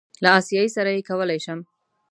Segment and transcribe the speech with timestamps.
[0.23, 1.59] له آسیایي سره یې کولی شم.